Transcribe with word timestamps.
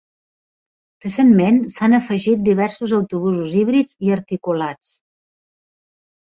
Recentment 1.05 1.59
s'han 1.73 1.95
afegit 1.97 2.41
diversos 2.47 2.95
autobusos 3.01 3.53
híbrids 3.59 3.99
i 4.09 4.15
articulats. 4.17 4.97